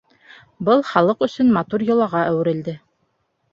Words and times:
Был 0.69 0.81
халыҡ 0.91 1.21
өсөн 1.27 1.53
матур 1.59 1.87
йолаға 1.91 2.25
әүерелде. 2.33 2.77